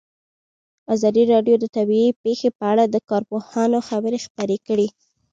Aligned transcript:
ازادي 0.93 1.23
راډیو 1.33 1.55
د 1.59 1.65
طبیعي 1.77 2.09
پېښې 2.23 2.49
په 2.57 2.63
اړه 2.71 2.83
د 2.87 2.95
کارپوهانو 3.09 3.79
خبرې 3.89 4.19
خپرې 4.25 4.57
کړي. 4.67 4.87